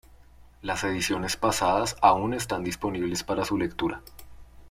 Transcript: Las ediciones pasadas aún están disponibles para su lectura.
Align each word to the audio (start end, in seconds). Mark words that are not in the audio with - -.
Las 0.63 0.83
ediciones 0.83 1.37
pasadas 1.37 1.95
aún 2.01 2.33
están 2.33 2.63
disponibles 2.63 3.23
para 3.23 3.45
su 3.45 3.55
lectura. 3.55 4.01